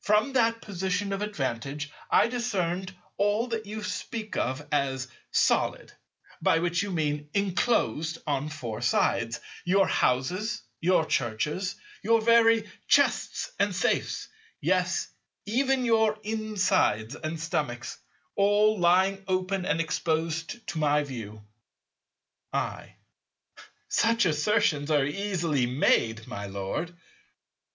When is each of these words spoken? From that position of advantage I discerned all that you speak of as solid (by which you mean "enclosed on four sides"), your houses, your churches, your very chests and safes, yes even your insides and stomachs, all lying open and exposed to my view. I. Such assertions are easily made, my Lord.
From 0.00 0.32
that 0.32 0.62
position 0.62 1.12
of 1.12 1.20
advantage 1.20 1.90
I 2.10 2.26
discerned 2.26 2.96
all 3.18 3.48
that 3.48 3.66
you 3.66 3.82
speak 3.82 4.34
of 4.34 4.66
as 4.72 5.08
solid 5.30 5.92
(by 6.40 6.58
which 6.60 6.82
you 6.82 6.90
mean 6.90 7.28
"enclosed 7.34 8.16
on 8.26 8.48
four 8.48 8.80
sides"), 8.80 9.40
your 9.62 9.86
houses, 9.86 10.62
your 10.80 11.04
churches, 11.04 11.74
your 12.02 12.22
very 12.22 12.66
chests 12.88 13.52
and 13.58 13.76
safes, 13.76 14.26
yes 14.58 15.08
even 15.44 15.84
your 15.84 16.18
insides 16.22 17.14
and 17.14 17.38
stomachs, 17.38 17.98
all 18.36 18.78
lying 18.78 19.22
open 19.28 19.66
and 19.66 19.82
exposed 19.82 20.66
to 20.68 20.78
my 20.78 21.02
view. 21.04 21.44
I. 22.54 22.94
Such 23.90 24.24
assertions 24.24 24.90
are 24.90 25.04
easily 25.04 25.66
made, 25.66 26.26
my 26.26 26.46
Lord. 26.46 26.96